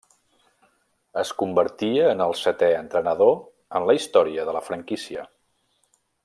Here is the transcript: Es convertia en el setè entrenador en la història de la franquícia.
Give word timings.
Es 1.23 1.33
convertia 1.41 2.07
en 2.13 2.23
el 2.27 2.33
setè 2.39 2.71
entrenador 2.79 3.37
en 3.81 3.87
la 3.91 3.97
història 4.01 4.47
de 4.49 4.57
la 4.59 4.65
franquícia. 4.71 5.29